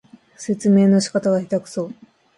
[0.35, 1.91] 説明の仕方がへたくそ